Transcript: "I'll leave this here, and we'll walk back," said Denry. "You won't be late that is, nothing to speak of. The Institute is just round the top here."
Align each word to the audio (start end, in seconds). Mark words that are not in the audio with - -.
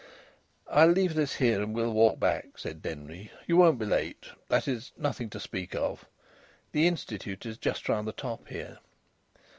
"I'll 0.67 0.87
leave 0.89 1.13
this 1.13 1.35
here, 1.35 1.61
and 1.61 1.75
we'll 1.75 1.93
walk 1.93 2.19
back," 2.19 2.57
said 2.57 2.81
Denry. 2.81 3.31
"You 3.45 3.57
won't 3.57 3.77
be 3.77 3.85
late 3.85 4.25
that 4.49 4.67
is, 4.67 4.91
nothing 4.97 5.29
to 5.29 5.39
speak 5.39 5.75
of. 5.75 6.05
The 6.71 6.87
Institute 6.87 7.45
is 7.45 7.59
just 7.59 7.87
round 7.87 8.07
the 8.07 8.11
top 8.11 8.47
here." 8.47 8.79